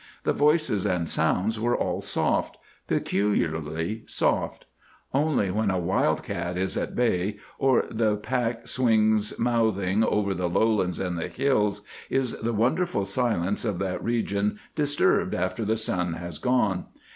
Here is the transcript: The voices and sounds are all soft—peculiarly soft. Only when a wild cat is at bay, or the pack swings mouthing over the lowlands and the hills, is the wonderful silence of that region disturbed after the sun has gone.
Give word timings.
The 0.23 0.33
voices 0.33 0.83
and 0.87 1.07
sounds 1.07 1.59
are 1.59 1.75
all 1.75 2.01
soft—peculiarly 2.01 4.01
soft. 4.07 4.65
Only 5.13 5.51
when 5.51 5.69
a 5.69 5.77
wild 5.77 6.23
cat 6.23 6.57
is 6.57 6.75
at 6.75 6.95
bay, 6.95 7.37
or 7.59 7.85
the 7.91 8.15
pack 8.17 8.67
swings 8.67 9.37
mouthing 9.37 10.03
over 10.03 10.33
the 10.33 10.49
lowlands 10.49 10.99
and 10.99 11.19
the 11.19 11.27
hills, 11.27 11.83
is 12.09 12.33
the 12.39 12.51
wonderful 12.51 13.05
silence 13.05 13.63
of 13.63 13.77
that 13.77 14.03
region 14.03 14.57
disturbed 14.75 15.35
after 15.35 15.63
the 15.63 15.77
sun 15.77 16.13
has 16.13 16.39
gone. 16.39 16.85